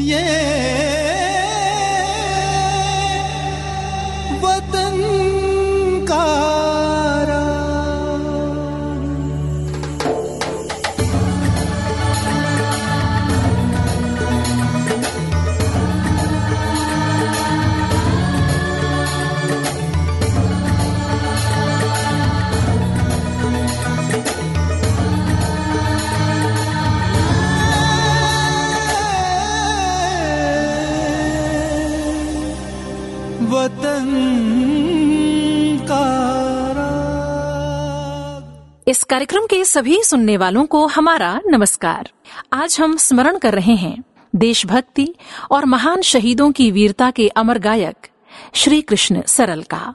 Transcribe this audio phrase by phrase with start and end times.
[0.00, 0.79] इस
[39.10, 42.10] कार्यक्रम के सभी सुनने वालों को हमारा नमस्कार।
[42.52, 44.04] आज हम स्मरण कर रहे हैं
[44.36, 45.14] देशभक्ति
[45.50, 48.08] और महान शहीदों की वीरता के अमर गायक
[48.54, 49.94] श्री कृष्ण सरल का।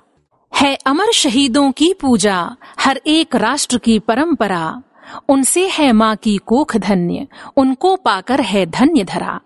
[0.56, 4.82] है अमर शहीदों की पूजा, हर एक राष्ट्र की परंपरा।
[5.30, 7.28] उनसे है माँ की कोख धन्य,
[7.58, 9.40] उनको पाकर है धन्य धरा।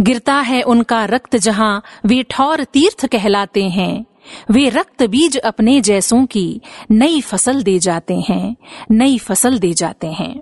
[0.00, 4.04] गिरता है उनका रक्त जहाँ वे ठौर तीर्थ कहलाते हैं।
[4.50, 8.56] वे रक्त बीज अपने जैसों की नई फ़सल दे जाते हैं,
[8.90, 10.34] नई फ़सल दे जाते हैं।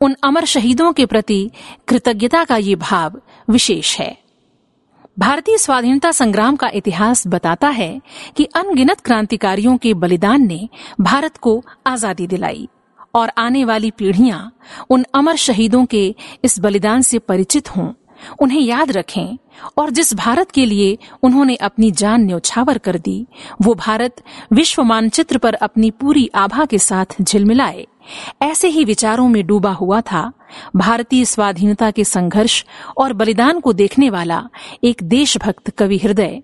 [0.00, 1.50] उन अमर शहीदों के प्रति
[1.88, 4.16] कृतज्ञता का ये भाव विशेष है।
[5.18, 8.00] भारतीय स्वाधीनता संग्राम का इतिहास बताता है
[8.36, 10.68] कि अनगिनत क्रांतिकारियों के बलिदान ने
[11.00, 12.68] भारत को आज़ादी दिलाई
[13.14, 14.40] और आने वाली पीढ़ियाँ
[14.90, 17.92] उन अमर शहीदों के इस बलिदान से परिचित हों
[18.38, 19.36] उन्हें याद रखें
[19.78, 23.26] और जिस भारत के लिए उन्होंने अपनी जान न्यौछावर कर दी,
[23.62, 27.86] वो भारत विश्व मानचित्र पर अपनी पूरी आभा के साथ झिलमिलाए।
[28.42, 30.32] ऐसे ही विचारों में डूबा हुआ था
[30.76, 32.64] भारतीय स्वाधीनता के संघर्ष
[32.96, 34.48] और बलिदान को देखने वाला
[34.84, 36.42] एक देशभक्त कवि हृदय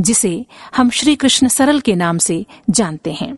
[0.00, 3.36] जिसे हम श्री कृष्ण सरल के नाम से जानते हैं।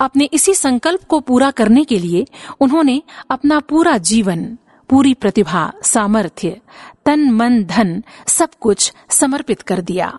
[0.00, 2.26] अपने इसी संकल्प को पूरा करने के लिए
[2.60, 4.58] उन्होंने अपना पूरा जीवन
[4.88, 6.60] पूरी प्रतिभा, सामर्थ्य,
[7.06, 10.18] तन, मन, धन सब कुछ समर्पित कर दिया।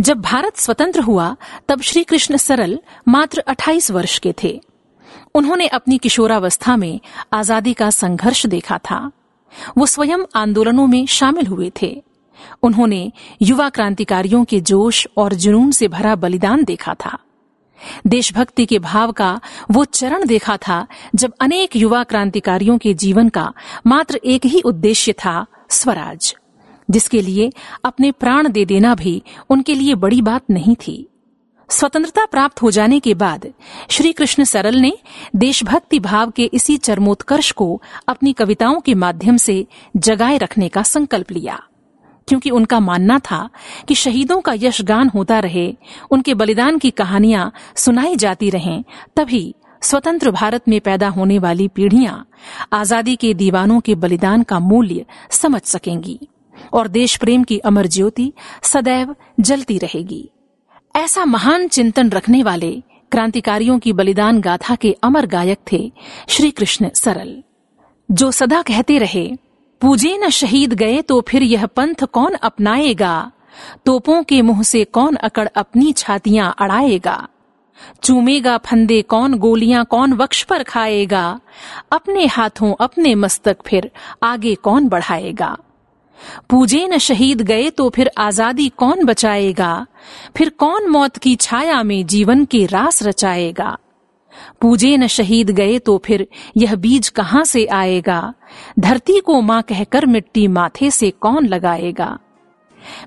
[0.00, 1.36] जब भारत स्वतंत्र हुआ,
[1.68, 4.60] तब श्री कृष्ण सरल मात्र 28 वर्ष के थे।
[5.34, 7.00] उन्होंने अपनी किशोरावस्था में
[7.32, 9.10] आज़ादी का संघर्ष देखा था।
[9.78, 12.04] वो स्वयं आंदोलनों में शामिल हुए थे।
[12.62, 13.12] उन्होंने
[13.42, 17.18] युवा क्रांतिकारियों के जोश और जुनून से भरा बलिदान देखा था।
[18.06, 19.40] देशभक्ति के भाव का
[19.70, 23.52] वो चरण देखा था जब अनेक युवा क्रांतिकारियों के जीवन का
[23.86, 26.34] मात्र एक ही उद्देश्य था, स्वराज।
[26.90, 27.52] जिसके लिए
[27.84, 31.08] अपने प्राण दे देना भी उनके लिए बड़ी बात नहीं थी।
[31.70, 33.46] स्वतंत्रता प्राप्त हो जाने के बाद
[33.90, 34.98] श्री कृष्ण सरल ने
[35.36, 41.32] देशभक्ति भाव के इसी चरमोत्कर्ष को अपनी कविताओं के माध्यम से जगाए रखने का संकल्प
[41.32, 41.62] लिया।
[42.28, 43.48] क्योंकि उनका मानना था
[43.88, 45.66] कि शहीदों का यशगान होता रहे,
[46.10, 48.84] उनके बलिदान की कहानियाँ सुनाई जाती रहें,
[49.16, 52.26] तभी स्वतंत्र भारत में पैदा होने वाली पीढ़ियाँ
[52.72, 56.18] आज़ादी के दीवानों के बलिदान का मूल्य समझ सकेंगी
[56.72, 60.28] और देश प्रेम की अमर ज्योति सदैव जलती रहेगी।
[60.94, 62.72] ऐसा महान चिंतन रखने वाले
[63.12, 65.90] क्रांतिकारियों की बलिदान गाथा के अमर गायक थे
[66.28, 67.42] श्री कृष्ण सरल,
[68.08, 69.26] जो सदा कहते रहे
[69.84, 73.32] पूजे न शहीद गए तो फिर यह पंथ कौन अपनाएगा?
[73.86, 77.28] तोपों के मुँह से कौन अकड़ अपनी छातियाँ अड़ाएगा?
[78.02, 81.40] चूमेगा फंदे कौन गोलियाँ कौन वक्ष पर खाएगा?
[81.92, 83.90] अपने हाथों अपने मस्तक फिर
[84.22, 85.56] आगे कौन बढ़ाएगा?
[86.50, 89.86] पूजे न शहीद गए तो फिर आज़ादी कौन बचाएगा?
[90.36, 93.76] फिर कौन मौत की छाया में जीवन के रास रचाएगा?
[94.60, 98.34] पूजे न शहीद गए तो फिर यह बीज कहाँ से आएगा?
[98.78, 102.18] धरती को माँ कहकर मिट्टी माथे से कौन लगाएगा?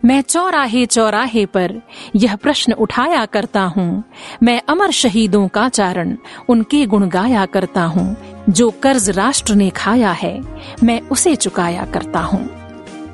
[0.06, 1.82] मैं चौराहे चौराहे पर
[2.16, 4.04] यह प्रश्न उठाया करता हूँ।
[4.44, 6.16] मैं अमर शहीदों का चारण
[6.50, 8.16] उनके गुण गाया करता हूँ।
[8.50, 10.40] जो कर्ज राष्ट्र ने खाया है,
[10.84, 12.50] मैं उसे चुकाया करता हूँ।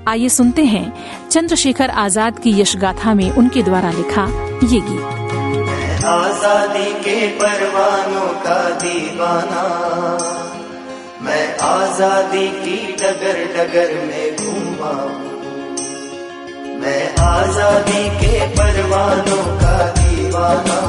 [0.07, 0.93] आइए सुनते हैं
[1.29, 4.25] चंद्रशेखर आज़ाद की यश गाथा में उनके द्वारा लिखा
[4.63, 5.62] ये गीत।
[6.03, 9.61] आज़ादी के परवानों का दीवाना।
[11.21, 14.91] मैं आज़ादी की डगर डगर में घूमा
[16.81, 20.79] मैं आज़ादी के परवानों का दीवाना।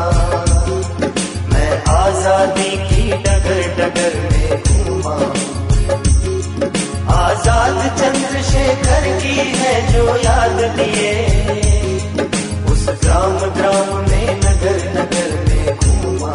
[1.53, 5.15] मैं आज़ादी की डगर डगर में घूमा
[7.19, 11.73] आज़ाद चंद्रशेखर की है जो याद लिए
[12.87, 16.33] ग्राम ग्राम में नगर नगर में घूमा।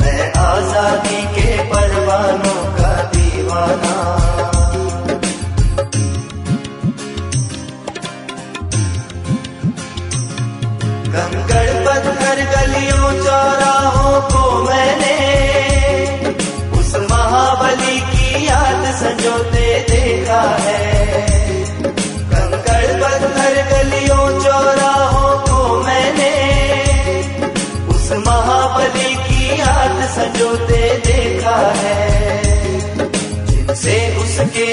[0.00, 4.37] मैं आज़ादी के परवानों का दीवाना।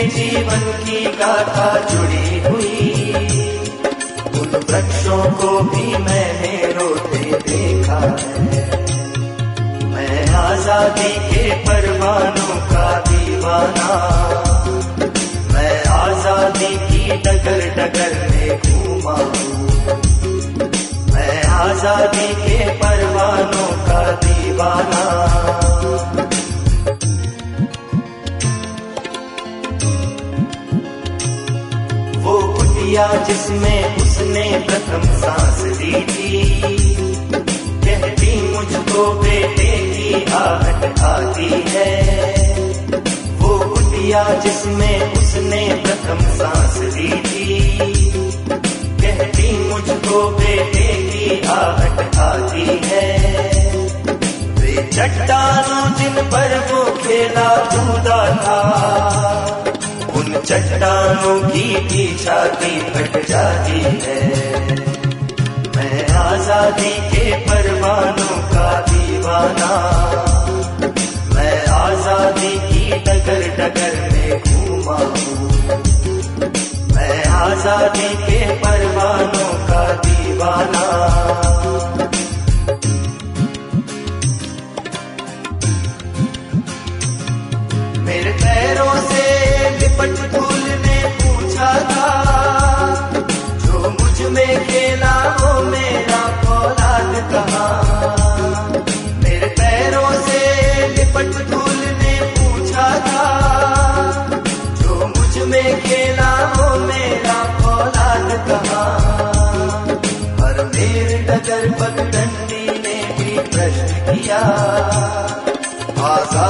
[0.10, 2.80] जीवन की गाथा जुड़ी हुई।
[4.40, 8.64] उन वृक्षों को भी मैंने रोते देखा है।
[9.92, 13.90] मैं आज़ादी के परवानों का दीवाना।
[15.54, 19.16] मैं आज़ादी की डगर डगर में घूमा
[21.14, 25.35] मैं आज़ादी के परवानों का दीवाना।
[32.96, 36.66] कुटिया जिसमें उसने प्रथम सांस ली थी।
[37.60, 41.90] कहती, मुझको बेटे की आहट आती है।
[43.40, 47.60] वो कुटिया जिसमें उसने प्रथम सांस ली थी।
[49.02, 53.12] कहती, मुझको बेटे की आहट आती है।
[54.40, 58.62] वे चट्टानों जिन पर वो खेला कूदा था।
[60.16, 64.20] उन चट्टानों की भी छाती फट जाती है।
[65.76, 69.72] मैं आज़ादी के परवानों का दीवाना।
[71.36, 75.50] मैं आज़ादी की डगर डगर में घूमा हूँ।
[76.96, 78.35] मैं आज़ादी के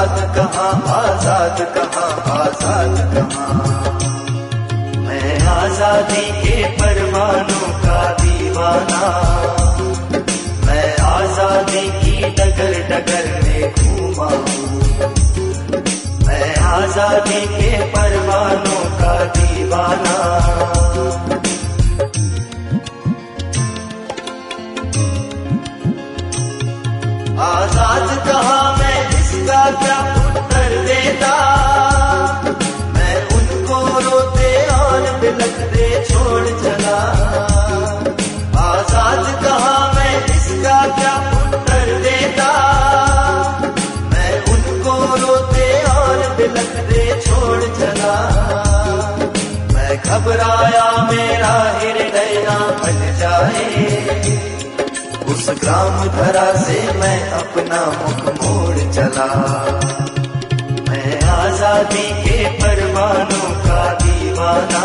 [0.06, 3.56] आज़ाद कहाँ आज़ाद कहाँ आज़ाद कहाँ?
[5.06, 9.10] मैं आज़ादी के परवानों का दीवाना।
[10.68, 14.30] मैं आज़ादी की डगर डगर में घूमा
[16.28, 20.18] मैं आज़ादी के परवानों का दीवाना।
[27.46, 28.62] आज़ाद कहा
[29.46, 31.34] मैं क्या उत्तर देता?
[32.94, 36.98] मैं उनको रोते और बिलखते छोड़ चला।
[38.64, 42.50] आज़ाद कहा मैं, इसका क्या उत्तर देता?
[44.14, 48.16] मैं उनको रोते और बिलखते छोड़ चला।
[49.74, 54.15] मैं घबराया, मेरा हृदय ना फट जाए।
[55.36, 59.26] उस ग्राम धरा से मैं अपना मुख मोड़ चला।
[60.90, 64.84] मैं आज़ादी के परवानों का दीवाना।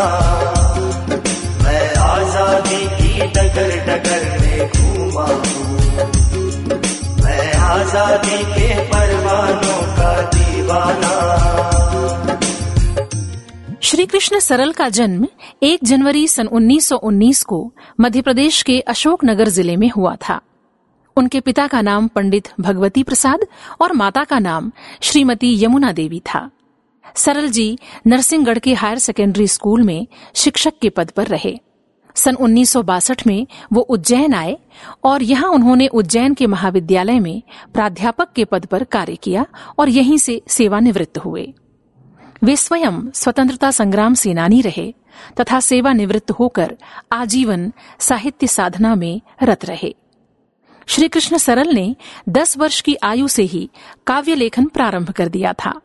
[1.63, 5.71] मैं आज़ादी की डगर डगर में घूमा हूँ।
[7.23, 11.15] मैं आज़ादी के परवानों का दीवाना।
[13.83, 15.27] श्री कृष्ण सरल का जन्म
[15.63, 20.39] 1 जनवरी सन 1919 को मध्य प्रदेश के अशोकनगर ज़िले में हुआ था।
[21.17, 23.45] उनके पिता का नाम पंडित भगवती प्रसाद
[23.81, 26.49] और माता का नाम श्रीमती यमुना देवी था।
[27.15, 27.77] सरल जी
[28.07, 31.57] नरसिंहगढ़ के हायर सेकेंडरी स्कूल में शिक्षक के पद पर रहे।
[32.15, 34.57] सन 1962 में वो उज्जैन आए
[35.03, 37.41] और यहाँ उन्होंने उज्जैन के महाविद्यालय में
[37.73, 39.45] प्राध्यापक के पद पर कार्य किया
[39.79, 41.53] और यहीं से सेवानिवृत्त हुए।
[42.43, 44.93] वे स्वयं स्वतंत्रता संग्राम सेनानी रहे
[45.39, 46.77] तथा सेवानिवृत्त होकर
[47.11, 49.95] आजीवन साहित्य साधना में रत रहे।
[50.87, 51.95] श्री कृष्ण सरल ने
[52.29, 53.69] 10 वर्ष की आयु से ही
[54.07, 55.81] काव्य लेखन प्रारंभ कर दिया था।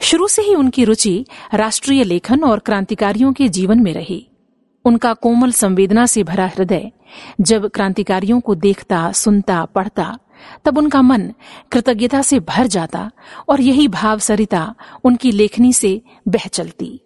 [0.00, 4.28] शुरू से ही उनकी रुचि राष्ट्रीय लेखन और क्रांतिकारियों के जीवन में रही।
[4.84, 6.90] उनका कोमल संवेदना से भरा हृदय
[7.40, 10.18] जब क्रांतिकारियों को देखता, सुनता, पढ़ता
[10.64, 11.32] तब उनका मन
[11.72, 13.10] कृतज्ञता से भर जाता
[13.48, 17.00] और यही भाव सरिता उनकी लेखनी से बह चलती।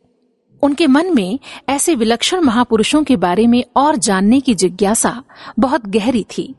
[0.63, 5.23] उनके मन में ऐसे विलक्षण महापुरुषों के बारे में और जानने की जिज्ञासा
[5.59, 6.55] बहुत गहरी थी।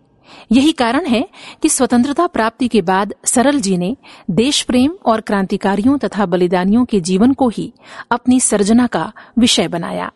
[0.51, 1.29] यही कारण है
[1.61, 3.97] कि स्वतंत्रता प्राप्ति के बाद सरल जी ने
[4.31, 7.73] देश प्रेम और क्रांतिकारियों तथा बलिदानियों के जीवन को ही
[8.11, 10.11] अपनी सर्जना का विषय बनाया।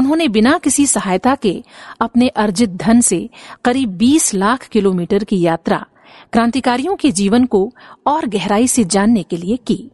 [0.00, 1.52] उन्होंने बिना किसी सहायता के
[2.00, 3.28] अपने अर्जित धन से
[3.64, 5.84] करीब 20 लाख किलोमीटर की यात्रा
[6.32, 7.72] क्रांतिकारियों के जीवन को
[8.06, 9.90] और गहराई से जानने के लिए की।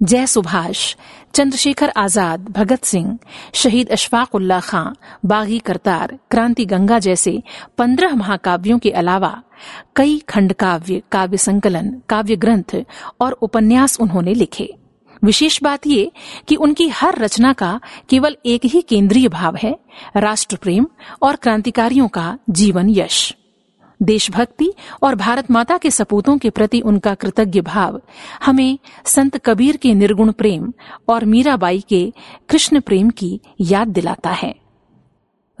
[0.00, 0.96] जय सुभाष,
[1.34, 3.18] चंद्रशेखर आज़ाद, भगत सिंह,
[3.54, 4.84] शहीद अशफाक उल्ला खां,
[5.26, 7.42] बागी करतार, क्रांति गंगा जैसे
[7.78, 9.42] पंद्रह महाकाव्यों के अलावा
[9.96, 12.76] कई खंड काव्य काव्य संकलन, काव्य ग्रंथ
[13.20, 14.68] और उपन्यास उन्होंने लिखे।
[15.24, 16.10] विशेष बात ये
[16.48, 19.78] कि उनकी हर रचना का केवल एक ही केंद्रीय भाव है
[20.16, 20.86] राष्ट्र प्रेम
[21.22, 23.34] और क्रांतिकारियों का जीवन यश।
[24.02, 24.72] देशभक्ति
[25.02, 28.00] और भारत माता के सपूतों के प्रति उनका कृतज्ञ भाव
[28.44, 30.72] हमें संत कबीर के निर्गुण प्रेम
[31.08, 32.12] और मीराबाई के
[32.48, 34.54] कृष्ण प्रेम की याद दिलाता है।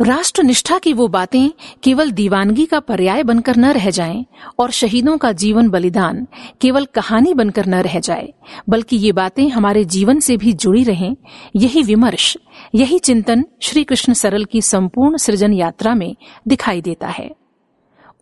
[0.00, 1.50] राष्ट्र निष्ठा की वो बातें
[1.82, 4.24] केवल दीवानगी का पर्याय बनकर न रह जाएँ
[4.58, 6.26] और शहीदों का जीवन बलिदान
[6.60, 8.34] केवल कहानी बनकर न रह जाए,
[8.68, 11.16] बल्कि ये बातें हमारे जीवन से भी जुड़ी रहें।
[11.56, 12.36] यही विमर्श,
[12.74, 16.16] यही चिंतन श्री कृष्ण सरल की संपूर्ण सृजन यात्रा में
[16.48, 17.30] दिखाई देता है।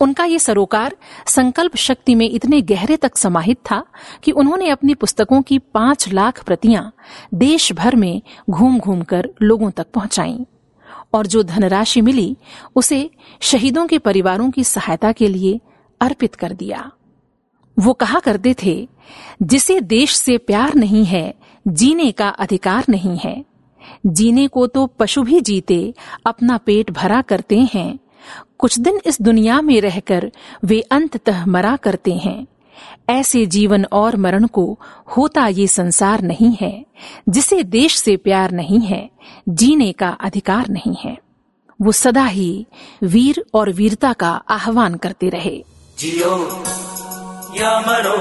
[0.00, 3.84] उनका ये सरोकार संकल्प शक्ति में इतने गहरे तक समाहित था
[4.22, 6.92] कि उन्होंने अपनी पुस्तकों की पाँच लाख प्रतियाँ
[7.34, 10.44] देश भर में घूम घूम कर लोगों तक पहुंचाईं।
[11.14, 12.36] और जो धनराशि मिली,
[12.76, 13.10] उसे
[13.40, 15.60] शहीदों के परिवारों की सहायता के लिए
[16.00, 16.92] अर्पित कर दिया।
[17.78, 18.88] वो कहा करते थे,
[19.42, 21.34] जिसे देश से प्यार नहीं है,
[21.68, 23.44] जीने का अधिकार नहीं है।
[24.06, 25.94] जीने को तो पशु भी जीते,
[26.26, 27.98] अपना पेट भरा करते हैं।
[28.58, 30.32] कुछ दिन इस दुनिया में रहकर
[30.64, 32.46] वे अंततः मरा करते हैं।
[33.10, 34.78] ऐसे जीवन और मरण को
[35.16, 36.86] होता ये संसार नहीं है,
[37.28, 39.10] जिसे देश से प्यार नहीं है,
[39.48, 41.18] जीने का अधिकार नहीं है।
[41.82, 42.66] वो सदा ही
[43.02, 45.64] वीर और वीरता का आह्वान करते रहे।
[45.98, 46.62] जियो
[47.56, 48.16] या मरो,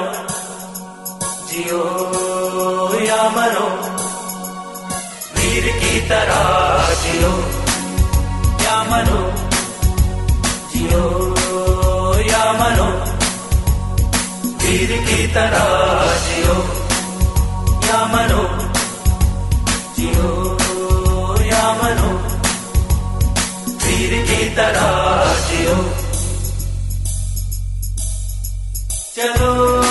[1.51, 1.83] जियो
[3.05, 3.67] या मरो,
[5.41, 7.31] वीर की तरह जियो
[8.63, 9.31] या मरो,
[10.75, 11.25] जियो।
[14.75, 15.67] वीर की तरह
[16.24, 16.55] जियो
[17.88, 18.41] या मनो
[19.98, 20.32] जियो
[21.46, 22.12] या मनो।
[23.77, 24.91] तीर की तरह
[25.48, 25.77] जियो।
[29.15, 29.85] चलो।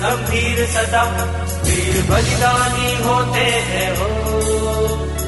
[0.00, 1.02] गंभीर सदा।
[1.64, 4.04] वीर बलिदानी होते हैं हो।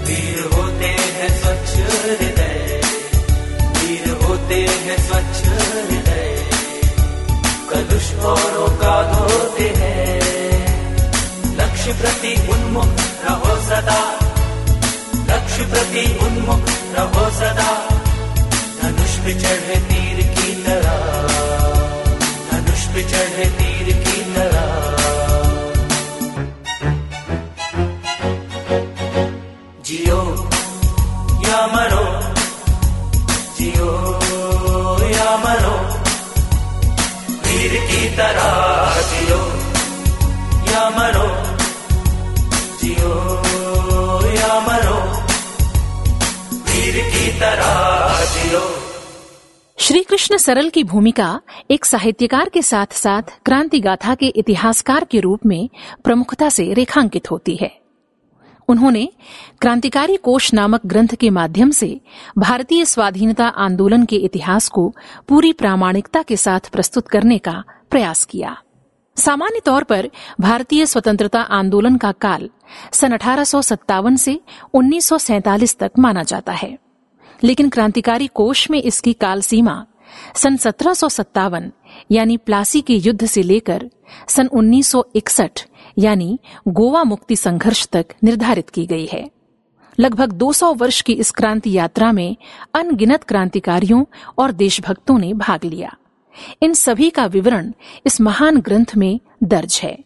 [0.06, 2.80] वीर होते हैं स्वच्छ हृदय।
[3.60, 6.50] वीर होते हैं स्वच्छ हृदय।
[7.70, 10.22] कलुष औरों का धोते हैं।
[11.56, 14.18] लक्ष्य प्रति उन्मुख रहो सदा।
[15.30, 17.88] लक्ष्य प्रति उन्मुख रहो सदा।
[18.82, 20.96] धनुष पे चढ़े तीर की तरह।
[22.50, 23.71] धनुष पे चढ़े तीर
[29.86, 30.20] जियो
[31.72, 32.04] मरो
[33.58, 33.90] जियो
[35.12, 35.76] या मरो
[37.44, 38.56] वीर की तरह
[39.10, 39.42] जियो
[40.72, 41.31] या मरो।
[49.92, 55.20] श्री कृष्ण सरल की भूमिका एक साहित्यकार के साथ साथ क्रांति गाथा के इतिहासकार के
[55.20, 55.70] रूप में
[56.04, 57.80] प्रमुखता से रेखांकित होती है।
[58.68, 59.08] उन्होंने
[59.60, 62.00] क्रांतिकारी कोश नामक ग्रंथ के माध्यम से
[62.38, 64.94] भारतीय स्वाधीनता आंदोलन के इतिहास को
[65.28, 68.56] पूरी प्रामाणिकता के साथ प्रस्तुत करने का प्रयास किया।
[69.16, 72.50] सामान्य तौर पर भारतीय स्वतंत्रता आंदोलन का काल
[72.92, 74.40] सन अठारह सौ सत्तावन से
[74.74, 76.91] 1947 तक माना जाता है।
[77.44, 79.86] लेकिन क्रांतिकारी कोष में इसकी काल सीमा
[80.36, 81.70] सन सत्रह
[82.10, 83.90] यानी प्लासी के युद्ध से लेकर
[84.28, 85.66] सन 1961
[85.98, 89.30] यानी गोवा मुक्ति संघर्ष तक निर्धारित की गई है।
[90.00, 92.36] लगभग 200 वर्ष की इस क्रांति यात्रा में
[92.74, 94.04] अनगिनत क्रांतिकारियों
[94.38, 95.96] और देशभक्तों ने भाग लिया।
[96.62, 97.72] इन सभी का विवरण
[98.06, 100.04] इस महान ग्रंथ में दर्ज है।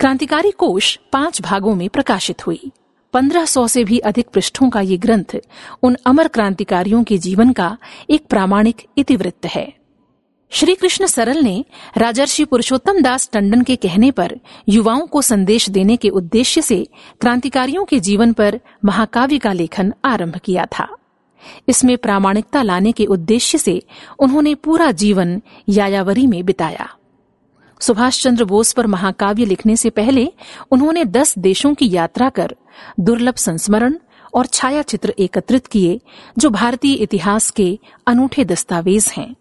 [0.00, 2.72] क्रांतिकारी कोष पाँच भागों में प्रकाशित हुई।
[3.12, 5.36] 1500 से भी अधिक पृष्ठों का ये ग्रंथ
[5.82, 7.76] उन अमर क्रांतिकारियों के जीवन का
[8.10, 9.72] एक प्रामाणिक इतिवृत्त है।
[10.50, 11.64] श्री कृष्ण सरल ने
[11.96, 16.88] राजर्षि पुरुषोत्तम दास टंडन के कहने पर युवाओं को संदेश देने के उद्देश्य से
[17.20, 20.88] क्रांतिकारियों के जीवन पर महाकाव्य का लेखन आरंभ किया था।
[21.68, 23.82] इसमें प्रामाणिकता लाने के उद्देश्य से
[24.18, 26.88] उन्होंने पूरा जीवन यायावरी में बिताया।
[27.80, 30.32] सुभाष चंद्र बोस पर महाकाव्य लिखने से पहले
[30.70, 32.54] उन्होंने दस देशों की यात्रा कर
[33.00, 33.98] दुर्लभ संस्मरण
[34.34, 36.00] और छाया चित्र एकत्रित किए,
[36.38, 39.36] जो भारतीय इतिहास के अनूठे दस्तावेज़ हैं।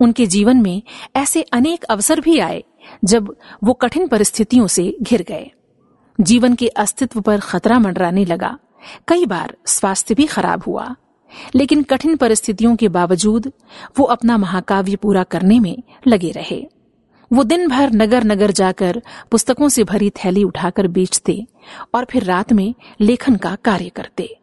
[0.00, 0.82] उनके जीवन में
[1.16, 2.64] ऐसे अनेक अवसर भी आए,
[3.04, 5.50] जब वो कठिन परिस्थितियों से घिर गए।
[6.20, 8.58] जीवन के अस्तित्व पर खतरा मंडराने लगा।
[9.08, 10.94] कई बार स्वास्थ्य भी खराब हुआ।
[11.54, 13.52] लेकिन कठिन परिस्थितियों के बावजूद
[13.98, 16.68] वो अपना महाकाव्य पूरा करने में लगे रहे।
[17.32, 21.44] वो दिन भर नगर नगर जाकर पुस्तकों से भरी थैली उठाकर बेचते
[21.94, 24.36] और फिर रात में लेखन का कार्य करते।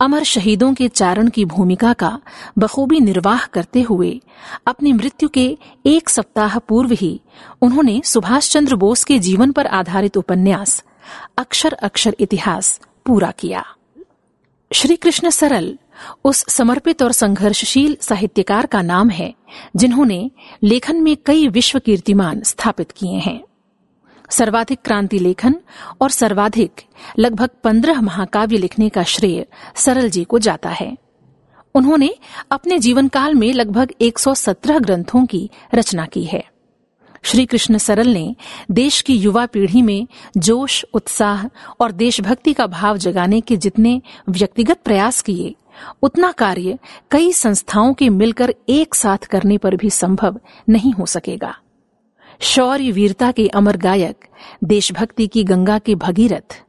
[0.00, 2.18] अमर शहीदों के चारण की भूमिका का
[2.58, 4.20] बखूबी निर्वाह करते हुए
[4.66, 5.46] अपनी मृत्यु के
[5.86, 7.20] एक सप्ताह पूर्व ही
[7.62, 10.82] उन्होंने सुभाष चंद्र बोस के जीवन पर आधारित उपन्यास
[11.38, 13.64] अक्षर अक्षर इतिहास पूरा किया।
[14.70, 15.78] श्री कृष्ण सरल
[16.24, 19.34] उस समर्पित और संघर्षशील साहित्यकार का नाम है,
[19.76, 20.30] जिन्होंने
[20.62, 23.44] लेखन में कई विश्व कीर्तिमान स्थापित किए हैं।
[24.30, 25.54] सर्वाधिक क्रांति लेखन
[26.00, 26.72] और सर्वाधिक
[27.18, 30.96] लगभग पंद्रह महाकाव्य लिखने का श्रेय सरल जी को जाता है।
[31.74, 32.14] उन्होंने
[32.50, 36.44] अपने जीवन काल में लगभग 117 ग्रंथों की रचना की है।
[37.22, 38.36] श्री कृष्ण सरल ने
[38.70, 41.46] देश की युवा पीढ़ी में जोश, उत्साह
[41.80, 45.54] और देशभक्ति का भाव जगाने के जितने व्यक्तिगत प्रयास किए
[46.02, 46.78] उतना कार्य
[47.10, 51.54] कई संस्थाओं के मिलकर एक साथ करने पर भी संभव नहीं हो सकेगा।
[52.40, 54.24] शौर्य वीरता के अमर गायक,
[54.64, 56.62] देशभक्ति की गंगा के भगीरथ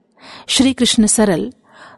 [0.48, 1.52] श्री कृष्ण सरल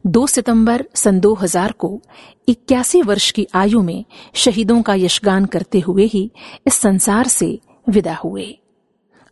[0.07, 2.01] 2 सितंबर सन 2000 को
[2.47, 6.31] इक्यासी वर्ष की आयु में शहीदों का यशगान करते हुए ही
[6.67, 8.59] इस संसार से विदा हुए।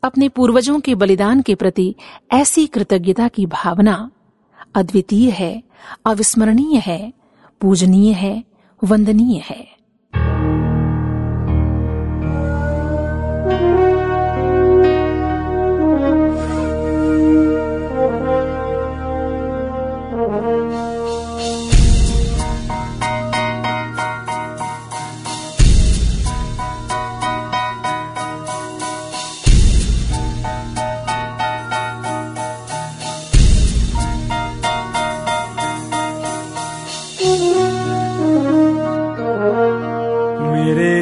[0.03, 1.95] अपने पूर्वजों के बलिदान के प्रति
[2.31, 4.11] ऐसी कृतज्ञता की भावना
[4.75, 5.63] अद्वितीय है,
[6.05, 7.13] अविस्मरणीय है
[7.61, 8.43] पूजनीय है
[8.83, 9.74] वंदनीय है।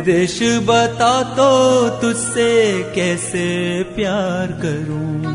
[0.04, 5.34] देश बता तो तुझसे कैसे प्यार करूँ?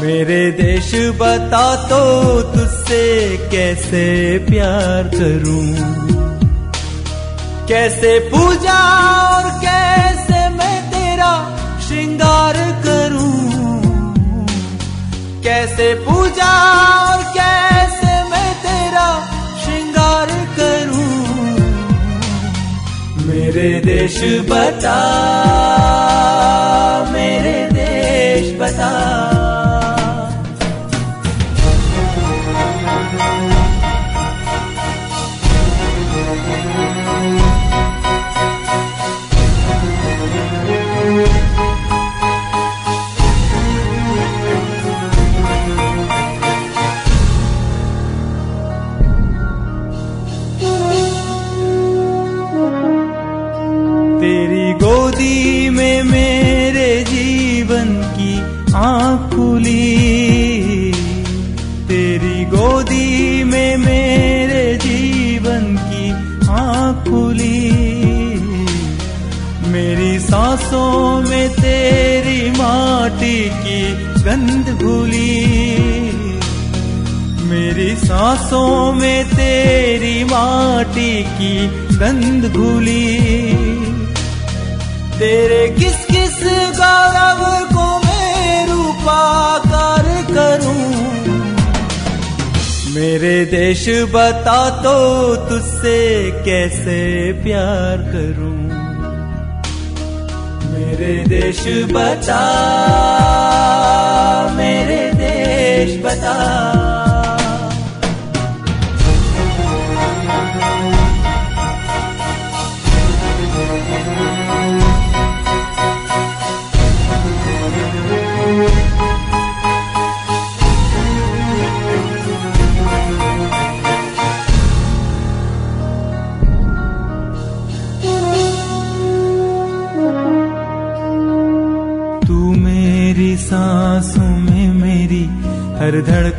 [0.00, 5.66] मेरे देश बता तो तुझसे कैसे प्यार करूँ?
[7.68, 8.78] कैसे पूजा
[9.28, 11.32] और कैसे मैं तेरा
[11.86, 13.34] श्रृंगार करूँ?
[15.42, 16.52] कैसे पूजा
[17.04, 19.33] और कैसे मैं तेरा
[23.34, 24.16] मेरे देश
[24.50, 24.98] बता
[27.12, 29.33] मेरे देश बता।
[55.14, 58.38] गोदी में मेरे जीवन की
[58.74, 60.92] आँख खुली।
[61.88, 66.10] तेरी गोदी में मेरे जीवन की
[66.50, 67.70] आँख खुली।
[69.70, 75.46] मेरी सांसों में तेरी माटी की गंध घुली।
[77.44, 83.53] मेरी सांसों में तेरी माटी की गंध घुली।
[85.24, 86.38] तेरे किस किस
[86.78, 90.84] गौरव को मैं रूपाकार करूँ?
[92.94, 98.56] मेरे देश बता तो तुझसे कैसे प्यार करूँ?
[100.72, 102.42] मेरे देश बता,
[104.56, 106.83] मेरे देश बता।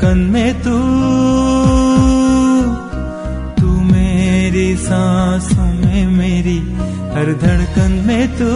[0.05, 0.77] धड़कन में तू
[3.59, 6.57] तू मेरी सांसों में मेरी,
[7.15, 8.51] हर धड़कन में तू।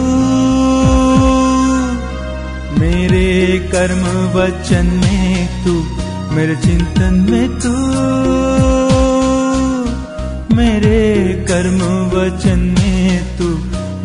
[2.80, 4.04] मेरे कर्म
[4.38, 5.74] वचन में तू,
[6.34, 7.74] मेरे चिंतन में तू।
[10.56, 11.00] मेरे
[11.48, 11.80] कर्म
[12.16, 13.48] वचन में तू,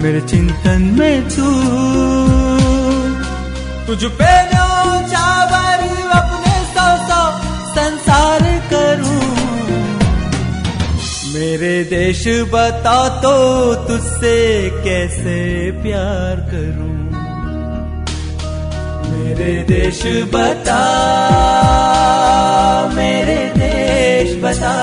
[0.03, 1.51] मेरे चिंतन में तू।
[3.87, 4.54] तुझ पे
[11.35, 13.31] मेरे देश बता तो
[13.87, 14.37] तुझसे
[14.83, 15.39] कैसे
[15.71, 16.95] प्यार करूँ?
[19.11, 20.01] मेरे देश
[20.33, 20.83] बता
[22.95, 24.75] मेरे देश बता।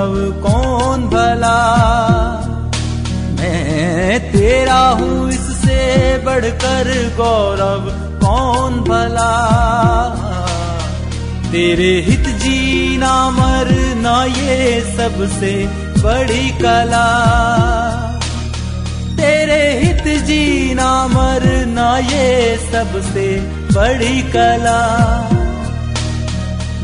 [0.00, 1.58] गौरव कौन भला?
[3.32, 9.32] मैं तेरा हूँ इससे बढ़कर गौरव, कौन भला?
[11.52, 15.66] तेरे हित जीना मरना ये सबसे
[16.02, 17.06] बड़ी कला।
[19.16, 23.40] तेरे हित जीना मरना ये सबसे
[23.72, 24.80] बड़ी कला।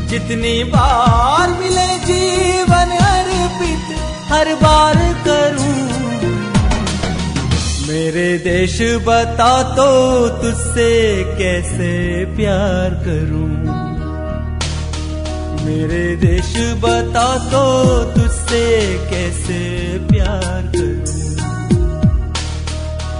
[0.07, 3.06] जितनी बार मिले जीवन
[4.29, 4.95] हर बार
[5.27, 5.75] करूँ।
[7.87, 9.87] मेरे देश बता तो
[10.41, 10.89] तुझसे
[11.37, 11.93] कैसे
[12.35, 13.47] प्यार करूँ।
[15.65, 16.51] मेरे देश
[16.83, 17.63] बता तो
[18.13, 18.65] तुझसे
[19.09, 19.61] कैसे
[20.09, 21.05] प्यार करूँ।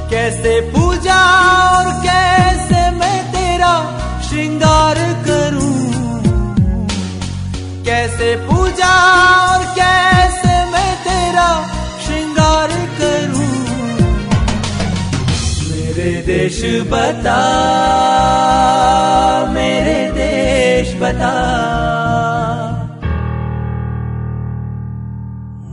[0.10, 1.20] कैसे पूजा
[1.62, 3.74] और कैसे मैं तेरा
[4.30, 5.76] श्रृंगार करूँ।
[7.86, 8.93] कैसे पूजा
[9.43, 10.37] और कैसे
[11.38, 13.58] तेरा श्रृंगार करूँ।
[15.71, 17.39] मेरे देश बता
[19.54, 21.34] मेरे देश बता।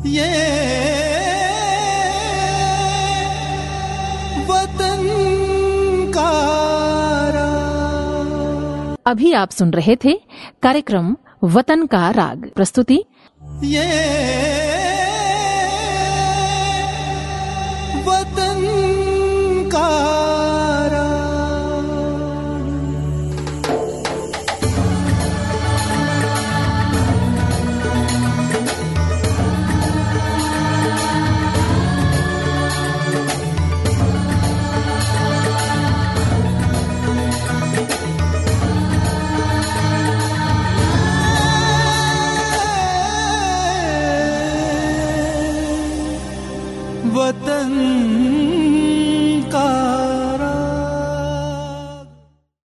[0.06, 0.30] ये
[4.44, 5.02] वतन
[6.14, 6.30] का
[9.06, 10.20] अभी आप सुन रहे थे
[10.62, 13.04] कार्यक्रम वतन का राग। प्रस्तुति?
[13.64, 14.83] ये
[47.24, 47.93] वतन